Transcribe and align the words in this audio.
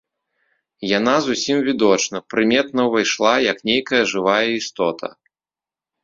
Яна 0.99 1.11
зусім 1.25 1.57
відочна, 1.67 2.17
прыметна 2.33 2.81
ўвайшла, 2.87 3.33
як 3.51 3.57
нейкая 3.71 4.01
жывая 4.13 4.41
істота. 4.59 5.07